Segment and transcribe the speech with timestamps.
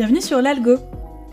[0.00, 0.76] Bienvenue sur l'Algo.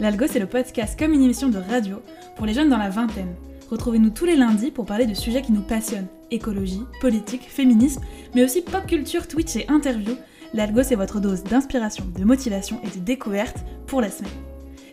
[0.01, 2.01] L'Algo, c'est le podcast comme une émission de radio
[2.35, 3.33] pour les jeunes dans la vingtaine.
[3.71, 8.01] Retrouvez-nous tous les lundis pour parler de sujets qui nous passionnent écologie, politique, féminisme,
[8.35, 10.17] mais aussi pop culture, Twitch et interview.
[10.53, 14.33] L'Algo, c'est votre dose d'inspiration, de motivation et de découverte pour la semaine.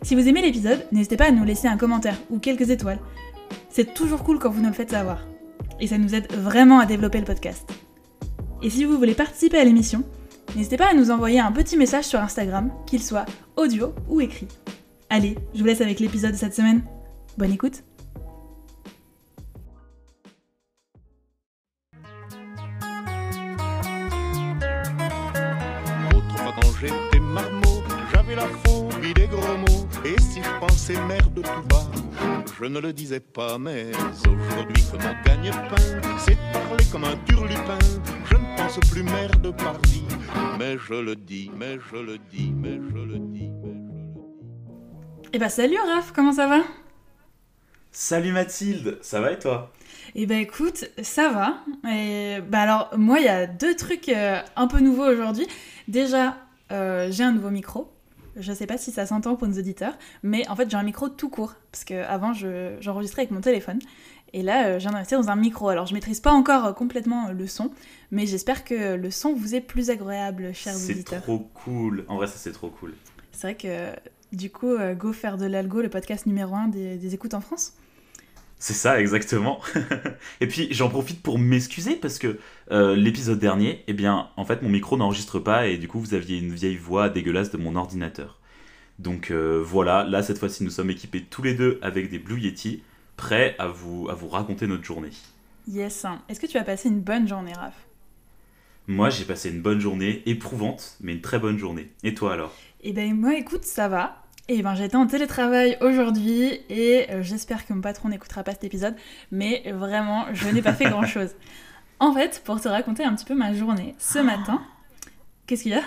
[0.03, 3.01] Si vous aimez l'épisode, n'hésitez pas à nous laisser un commentaire ou quelques étoiles.
[3.71, 5.27] C'est toujours cool quand vous nous le faites savoir.
[5.81, 7.69] Et ça nous aide vraiment à développer le podcast.
[8.63, 10.05] Et si vous voulez participer à l'émission,
[10.55, 13.27] n'hésitez pas à nous envoyer un petit message sur Instagram, qu'il soit
[13.57, 14.49] audio ou écrit.
[15.11, 16.83] Allez, je vous laisse avec l'épisode de cette semaine.
[17.37, 17.83] Bonne écoute
[28.13, 29.87] j'avais la phobie des gros mots.
[30.05, 31.87] Et si je pensais merde tout bas,
[32.59, 33.59] je ne le disais pas.
[33.59, 33.91] Mais
[34.21, 37.79] aujourd'hui que mon gagne-pain, c'est parler comme un turlupin.
[38.31, 40.05] Je ne pense plus merde pardi,
[40.65, 43.93] mais je le dis, mais je le dis, mais je le dis, mais je le
[43.93, 44.21] dis.
[45.35, 46.61] Eh bah salut Raph, comment ça va?
[47.93, 49.73] Salut Mathilde, ça va et toi?
[50.15, 51.59] Eh bah écoute, ça va.
[51.93, 55.47] Et bah alors moi il y a deux trucs euh, un peu nouveaux aujourd'hui.
[55.87, 56.39] Déjà,
[56.73, 57.91] euh, j'ai un nouveau micro.
[58.37, 61.09] Je sais pas si ça s'entend pour nos auditeurs, mais en fait j'ai un micro
[61.11, 63.79] tout court parce que avant je- j'enregistrais avec mon téléphone
[64.35, 65.69] et là euh, je viens d'investir dans un micro.
[65.71, 67.71] Alors je maîtrise pas encore euh, complètement euh, le son,
[68.11, 71.23] mais j'espère que le son vous est plus agréable, chers C'est auditeurs.
[71.23, 72.05] trop cool.
[72.09, 72.93] En vrai, ça c'est trop cool.
[73.33, 77.15] C'est vrai que du coup, go faire de l'algo, le podcast numéro 1 des, des
[77.15, 77.75] écoutes en France.
[78.59, 79.61] C'est ça, exactement.
[80.41, 82.39] et puis j'en profite pour m'excuser parce que
[82.71, 86.15] euh, l'épisode dernier, eh bien, en fait, mon micro n'enregistre pas et du coup, vous
[86.15, 88.41] aviez une vieille voix dégueulasse de mon ordinateur.
[88.99, 92.41] Donc euh, voilà, là, cette fois-ci, nous sommes équipés tous les deux avec des Blue
[92.41, 92.83] Yeti,
[93.17, 95.11] prêts à vous, à vous raconter notre journée.
[95.69, 96.07] Yes.
[96.29, 97.75] Est-ce que tu as passé une bonne journée, Raph?
[98.87, 101.91] Moi, j'ai passé une bonne journée, éprouvante, mais une très bonne journée.
[102.03, 102.55] Et toi alors?
[102.83, 104.23] Eh ben moi, écoute, ça va.
[104.47, 108.65] Et ben j'étais en télétravail aujourd'hui et euh, j'espère que mon patron n'écoutera pas cet
[108.65, 108.95] épisode,
[109.33, 111.31] mais vraiment, je n'ai pas fait grand-chose.
[111.99, 114.61] En fait, pour te raconter un petit peu ma journée, ce matin,
[115.47, 115.83] qu'est-ce qu'il y a?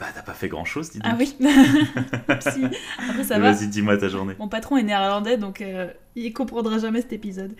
[0.00, 1.12] Bah, t'as pas fait grand-chose, dis donc.
[1.12, 1.36] Ah oui.
[2.40, 2.64] Si.
[3.08, 3.52] Après ça va.
[3.52, 4.34] Vas-y, dis-moi ta journée.
[4.38, 7.54] Mon patron est néerlandais, donc euh, il comprendra jamais cet épisode.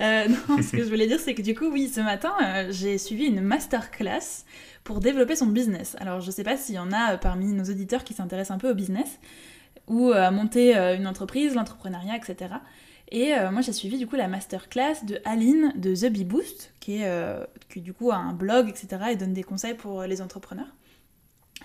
[0.00, 2.66] Euh, non, ce que je voulais dire, c'est que du coup, oui, ce matin, euh,
[2.70, 4.44] j'ai suivi une masterclass
[4.84, 5.96] pour développer son business.
[6.00, 8.58] Alors, je sais pas s'il y en a euh, parmi nos auditeurs qui s'intéressent un
[8.58, 9.18] peu au business
[9.88, 12.54] ou à monter une entreprise, l'entrepreneuriat, etc.
[13.10, 16.72] Et euh, moi, j'ai suivi du coup la masterclass de Aline de The Bee Boost,
[16.80, 18.88] qui, est, euh, qui du coup a un blog, etc.
[19.12, 20.72] et donne des conseils pour les entrepreneurs.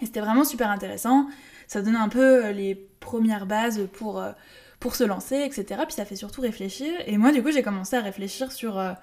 [0.01, 1.27] Et c'était vraiment super intéressant.
[1.67, 4.31] Ça donne un peu euh, les premières bases pour, euh,
[4.79, 5.81] pour se lancer, etc.
[5.85, 6.91] Puis ça fait surtout réfléchir.
[7.05, 8.93] Et moi, du coup, j'ai commencé à réfléchir sur, euh,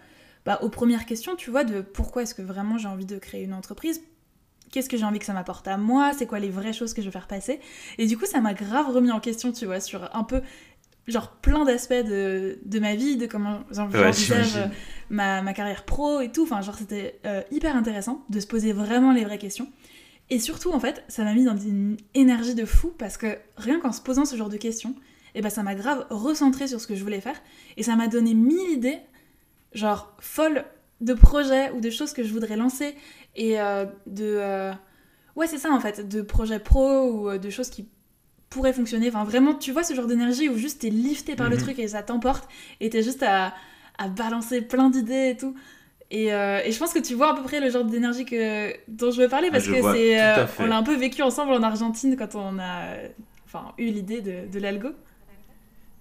[0.44, 3.42] bah, aux premières questions, tu vois, de pourquoi est-ce que vraiment j'ai envie de créer
[3.42, 4.02] une entreprise?
[4.72, 6.12] Qu'est-ce que j'ai envie que ça m'apporte à moi?
[6.16, 7.60] C'est quoi les vraies choses que je veux faire passer?
[7.98, 10.42] Et du coup, ça m'a grave remis en question, tu vois, sur un peu,
[11.06, 14.66] genre, plein d'aspects de, de ma vie, de comment Ouais, j'envisage euh,
[15.08, 16.42] ma, ma carrière pro et tout.
[16.42, 19.68] Enfin, genre, c'était euh, hyper intéressant de se poser vraiment les vraies questions.
[20.31, 23.78] Et surtout, en fait, ça m'a mis dans une énergie de fou parce que rien
[23.81, 24.94] qu'en se posant ce genre de questions,
[25.34, 27.41] et ben ça m'a grave recentré sur ce que je voulais faire
[27.76, 28.98] et ça m'a donné mille idées,
[29.72, 30.65] genre folles
[31.00, 32.94] de projets ou de choses que je voudrais lancer
[33.36, 34.25] et euh, de.
[34.25, 34.72] euh,
[35.36, 37.86] Ouais, c'est ça en fait, de projets pro ou euh, de choses qui
[38.48, 39.09] pourraient fonctionner.
[39.09, 41.62] Enfin, vraiment, tu vois ce genre d'énergie où juste t'es lifté par le Mhm.
[41.62, 42.48] truc et ça t'emporte
[42.81, 43.53] et t'es juste à,
[43.98, 45.54] à balancer plein d'idées et tout.
[46.10, 48.72] Et, euh, et je pense que tu vois à peu près le genre d'énergie que,
[48.88, 50.20] dont je veux parler Ah, parce je que c'est.
[50.22, 52.94] euh, on l'a un peu vécu ensemble en Argentine quand on a
[53.46, 54.90] enfin, eu l'idée de, de l'algo.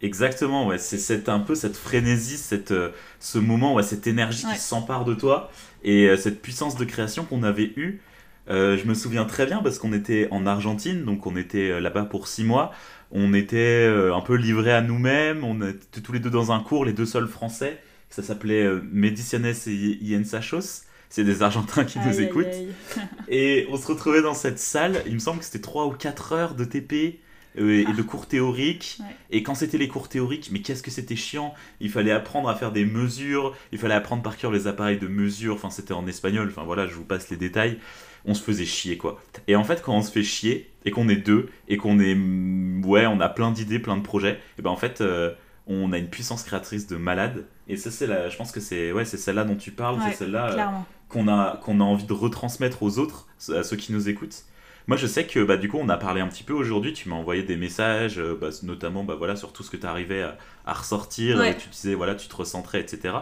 [0.02, 0.78] Exactement, ouais.
[0.78, 4.54] C'est un peu cette frénésie, cette, euh, ce moment, ouais, cette énergie Ouais.
[4.54, 5.50] qui s'empare de toi
[5.84, 8.02] et euh, cette puissance de création qu'on avait eue.
[8.48, 12.28] Je me souviens très bien parce qu'on était en Argentine, donc on était là-bas pour
[12.28, 12.72] six mois.
[13.12, 15.44] On était un peu livrés à nous-mêmes.
[15.44, 17.82] On était tous les deux dans un cours, les deux seuls français.
[18.16, 20.84] Ça s'appelait euh, Mediciones et Iensachos.
[21.10, 22.46] C'est des Argentins qui nous Aïe, écoutent.
[22.48, 22.68] aïe.
[23.30, 26.34] Et on se retrouvait dans cette salle, il me semble que c'était 3 ou 4
[26.34, 27.20] heures de TP
[27.58, 28.98] euh, et de cours théoriques.
[29.00, 29.06] Ouais.
[29.32, 32.56] Et quand c'était les cours théoriques, mais qu'est-ce que c'était chiant Il fallait apprendre à
[32.56, 36.06] faire des mesures, il fallait apprendre par cœur les appareils de mesure, enfin c'était en
[36.08, 37.78] espagnol, enfin voilà, je vous passe les détails.
[38.26, 39.22] On se faisait chier quoi.
[39.48, 42.16] Et en fait, quand on se fait chier, et qu'on est deux, et qu'on est.
[42.16, 45.02] mm, Ouais, on a plein d'idées, plein de projets, et ben en fait.
[45.02, 45.32] euh,
[45.68, 48.92] on a une puissance créatrice de malade et ça c'est la je pense que c'est
[48.92, 52.06] ouais c'est celle-là dont tu parles Ouais, c'est celle-là euh, qu'on a, qu'on a envie
[52.06, 54.44] de retransmettre aux autres, à ceux qui nous écoutent.
[54.88, 56.94] Moi, je sais que bah, du coup, on a parlé un petit peu aujourd'hui.
[56.94, 59.86] Tu m'as envoyé des messages, euh, bah, notamment bah, voilà, sur tout ce que tu
[59.86, 61.38] arrivais à, à ressortir.
[61.38, 61.52] Ouais.
[61.52, 63.16] Et tu disais, voilà, tu te recentrais, etc.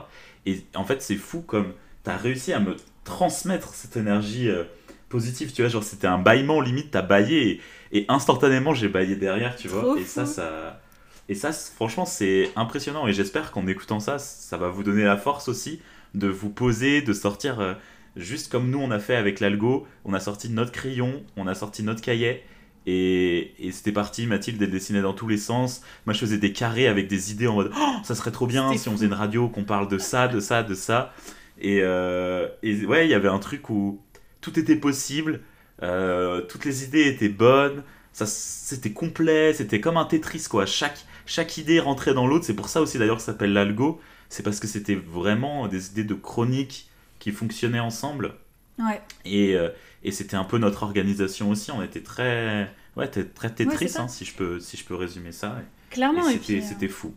[0.46, 1.74] Et en fait, c'est fou comme
[2.04, 2.75] tu as réussi à me
[3.06, 4.63] transmettre cette énergie euh,
[5.07, 5.69] positif, tu vois.
[5.69, 7.62] Genre, c'était un bâillement, limite, t'as baillé
[7.92, 9.98] et, et instantanément, j'ai baillé derrière, tu vois.
[10.00, 10.81] Et ça, ça.
[11.30, 13.08] Et ça, franchement, c'est impressionnant.
[13.08, 15.81] Et j'espère qu'en écoutant ça, ça va vous donner la force aussi
[16.14, 17.60] de vous poser, de sortir.
[17.60, 17.74] euh,
[18.16, 19.88] juste comme nous, on a fait avec l'algo.
[20.06, 22.44] On a sorti notre crayon, on a sorti notre cahier.
[22.86, 25.81] Et, et c'était parti, Mathilde, elle dessinait dans tous les sens.
[26.06, 28.75] Moi, je faisais des carrés avec des idées en mode Oh, ça serait trop bien
[28.78, 31.14] si on faisait une radio, qu'on parle de ça, de ça, de ça.
[31.60, 34.02] Et, euh, et ouais, il y avait un truc où
[34.42, 35.42] tout était possible,
[35.81, 40.66] euh, toutes les idées étaient bonnes, c'était complet, c'était comme un Tetris quoi.
[40.66, 42.46] Chaque, chaque idée rentrait dans l'autre.
[42.46, 44.00] C'est pour ça aussi d'ailleurs que ça s'appelle l'algo.
[44.30, 46.90] C'est parce que c'était vraiment des idées de chronique
[47.20, 48.36] qui fonctionnaient ensemble.
[48.80, 49.02] Ouais.
[49.25, 49.70] Et, euh,
[50.04, 51.72] et c'était un peu notre organisation aussi.
[51.72, 55.58] On était très, ouais, très Tetris, hein, si, je peux, si je peux résumer ça.
[55.92, 56.28] Clairement.
[56.28, 57.14] et c'était euh, c'était fou.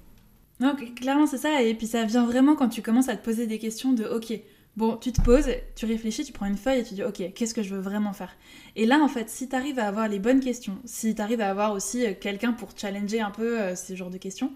[0.61, 1.63] Non, cl- clairement, c'est ça.
[1.63, 4.33] Et puis ça vient vraiment quand tu commences à te poser des questions de OK,
[4.77, 7.55] bon, tu te poses, tu réfléchis, tu prends une feuille et tu dis OK, qu'est-ce
[7.55, 8.37] que je veux vraiment faire?
[8.77, 11.41] Et là, en fait, si tu arrives à avoir les bonnes questions, si tu arrives
[11.41, 14.53] à avoir aussi euh, quelqu'un pour challenger un peu euh, ces genres de questions,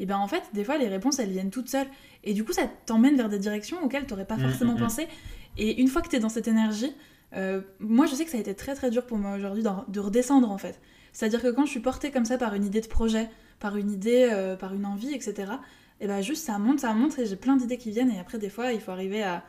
[0.00, 1.88] et ben en fait, des fois, les réponses, elles viennent toutes seules.
[2.24, 4.80] Et du coup, ça t'emmène vers des directions auxquelles tu pas Mm, forcément mm, mm.
[4.80, 5.08] pensé.
[5.56, 6.92] Et une fois que tu es dans cette énergie,
[7.34, 10.00] euh, moi, je sais que ça a été très très dur pour moi aujourd'hui de
[10.00, 10.80] redescendre en fait.
[11.12, 13.28] C'est-à-dire que quand je suis portée comme ça par une idée de projet,
[13.58, 15.52] par une idée, euh, par une envie, etc.,
[16.00, 18.38] et ben juste ça monte, ça monte et j'ai plein d'idées qui viennent et après
[18.38, 19.42] des fois il faut arriver à,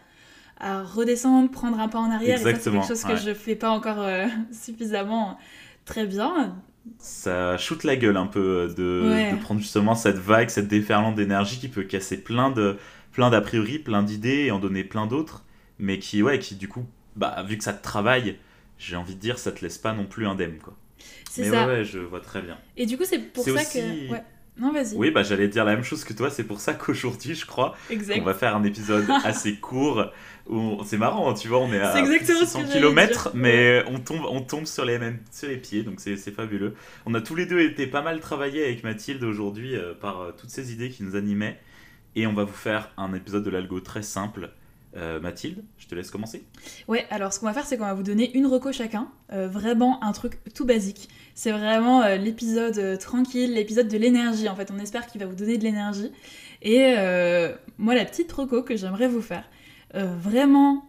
[0.60, 3.18] à redescendre, prendre un pas en arrière et ça c'est Exactement, quelque chose que ouais.
[3.18, 5.38] je fais pas encore euh, suffisamment
[5.86, 6.56] très bien.
[6.98, 8.40] ça shoot la gueule un peu
[8.70, 9.32] euh, de, Ouais.
[9.32, 12.78] de prendre justement cette vague, cette déferlante d'énergie qui peut casser plein de
[13.12, 15.44] plein d'a priori, plein d'idées et en donner plein d'autres,
[15.80, 16.86] mais qui ouais, qui du coup,
[17.16, 18.38] bah vu que ça te travaille,
[18.78, 20.76] j'ai envie de dire, ça te laisse pas non plus indemne quoi.
[21.30, 21.66] C'est Mais ça.
[21.68, 22.58] ouais, ouais, je vois très bien.
[22.78, 23.80] Et du coup c'est pour ça aussi-
[24.10, 24.16] que...
[24.60, 24.96] Non vas-y.
[24.96, 27.76] Oui, bah j'allais dire la même chose que toi, c'est pour ça qu'aujourd'hui, je crois,
[27.92, 30.06] on va faire un épisode assez court
[30.50, 33.24] où c'est marrant, tu vois, on est à C'est exactement ce 600 que j'allais km,
[33.24, 33.32] dire.
[33.36, 36.74] mais on tombe, on tombe sur les mêmes, sur les pieds, donc c'est fabuleux.
[37.06, 40.32] On a tous les deux été pas mal travaillé avec Mathilde aujourd'hui euh, par euh,
[40.36, 41.60] toutes ces idées qui nous animaient,
[42.16, 44.50] et on va vous faire un épisode de l'algo très simple.
[44.96, 46.44] Euh, Mathilde, je te laisse commencer.
[46.88, 49.12] Ouais, alors ce qu'on va faire, c'est qu'on va vous donner une reco chacun.
[49.32, 51.10] Euh, vraiment un truc tout basique.
[51.36, 54.50] C'est vraiment euh, l'épisode tranquille, l'épisode de l'énergie.
[54.50, 56.12] En fait, on espère qu'il va vous donner de l'énergie.
[56.62, 56.96] Et
[57.78, 59.50] moi, la petite reco que j'aimerais vous faire,
[59.94, 60.86] vraiment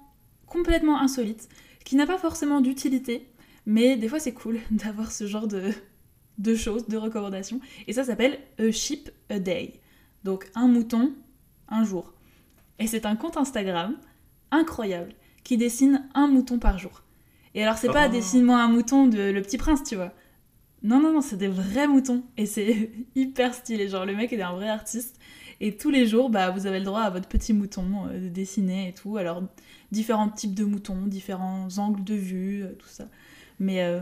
[0.46, 1.48] complètement insolite,
[1.84, 3.28] qui n'a pas forcément d'utilité,
[3.66, 5.70] mais des fois c'est cool d'avoir ce genre de,
[6.38, 7.60] de choses, de recommandations.
[7.86, 9.74] Et ça s'appelle A Sheep a Day.
[10.24, 11.14] Donc un mouton,
[11.68, 12.14] un jour.
[12.80, 13.96] Et c'est un compte Instagram
[14.50, 15.12] incroyable
[15.44, 17.02] qui dessine un mouton par jour.
[17.54, 18.12] Et alors, c'est pas Oh.
[18.12, 20.12] dessine-moi un mouton de Le Petit Prince, tu vois.
[20.82, 22.22] Non, non, non, c'est des vrais moutons.
[22.36, 23.88] Et c'est hyper stylé.
[23.88, 25.18] Genre, le mec est un vrai artiste.
[25.60, 28.28] Et tous les jours, bah, vous avez le droit à votre petit mouton euh, de
[28.28, 29.16] dessiner et tout.
[29.18, 29.42] Alors,
[29.92, 33.08] différents types de moutons, différents angles de vue, euh, tout ça.
[33.58, 34.00] Mais euh,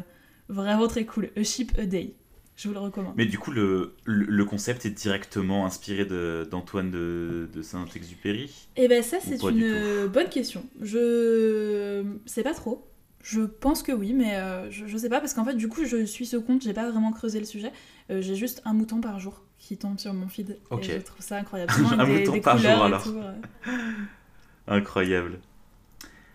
[0.49, 1.31] vraiment très cool.
[1.37, 2.15] A Sheep a Day.
[2.59, 3.15] Je vous le recommande.
[3.17, 8.69] Mais du coup, le, le, le concept est directement inspiré d'Antoine de, de Saint-Exupéry.
[8.75, 10.65] Eh ben ça c'est une bonne question.
[10.83, 12.85] Je sais pas trop.
[13.23, 15.85] Je pense que oui, mais euh, je, je sais pas parce qu'en fait du coup
[15.85, 17.71] je suis ce compte, j'ai pas vraiment creusé le sujet.
[18.11, 20.59] Euh, j'ai juste un mouton par jour qui tombe sur mon feed.
[20.71, 20.89] Ok.
[20.89, 21.73] Et je trouve ça incroyable.
[21.97, 23.05] Un des, mouton des par jour, alors.
[23.05, 23.35] tout, euh.
[24.67, 25.39] Incroyable.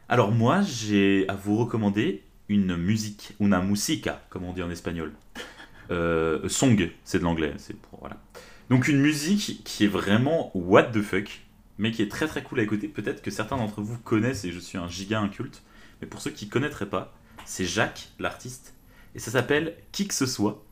[0.08, 5.12] Alors moi, j'ai à vous recommander une musique, una musica, comme on dit en espagnol.
[5.92, 8.08] Euh, song, c'est de l'anglais, c'est pour.
[8.70, 11.42] Donc une musique qui est vraiment what the fuck,
[11.78, 12.88] mais qui est très très cool à écouter.
[12.88, 15.64] Peut-être que certains d'entre vous connaissent et je suis un giga inculte,
[16.02, 17.14] mais pour ceux qui connaîtraient pas,
[17.46, 18.74] c'est Jacques l'artiste
[19.16, 20.64] et ça s'appelle Qui que ce soit.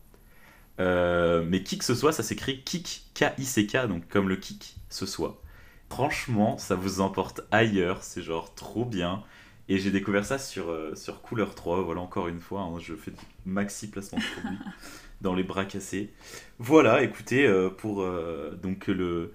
[0.79, 5.05] Euh, mais qui que ce soit, ça s'écrit kick, K-I-C-K, donc comme le kick ce
[5.05, 5.41] soit.
[5.89, 9.23] Franchement, ça vous emporte ailleurs, c'est genre trop bien.
[9.69, 12.95] Et j'ai découvert ça sur, euh, sur Couleur 3, voilà encore une fois, hein, je
[12.95, 14.57] fais du maxi placement de produit
[15.21, 16.11] dans les bras cassés.
[16.59, 19.33] Voilà, écoutez, euh, pour euh, donc le,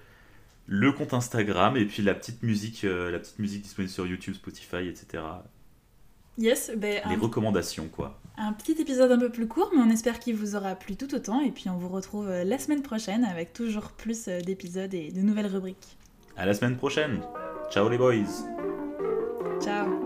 [0.66, 4.34] le compte Instagram et puis la petite musique, euh, la petite musique disponible sur YouTube,
[4.34, 5.22] Spotify, etc.
[6.38, 8.20] Yes, ben, Les un, recommandations, quoi.
[8.36, 11.14] un petit épisode un peu plus court, mais on espère qu'il vous aura plu tout
[11.14, 11.40] autant.
[11.40, 15.46] Et puis on vous retrouve la semaine prochaine avec toujours plus d'épisodes et de nouvelles
[15.46, 15.96] rubriques.
[16.36, 17.22] À la semaine prochaine.
[17.70, 18.14] Ciao les boys.
[19.62, 20.05] Ciao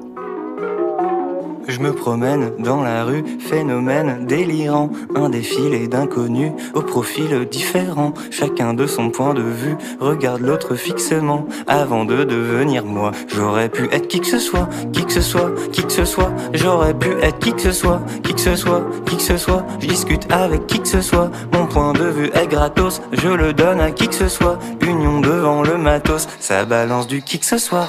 [1.70, 8.74] Je me promène dans la rue, phénomène délirant, un défilé d'inconnus au profil différent, chacun
[8.74, 11.46] de son point de vue, regarde l'autre fixement.
[11.68, 13.12] Avant de devenir moi.
[13.28, 16.32] J'aurais pu être qui que ce soit, qui que ce soit, qui que ce soit,
[16.52, 19.64] j'aurais pu être qui que ce soit, qui que ce soit, qui que ce soit,
[19.78, 23.52] je discute avec qui que ce soit, mon point de vue est gratos, je le
[23.52, 27.46] donne à qui que ce soit, union devant le matos, ça balance du qui que
[27.46, 27.88] ce soit.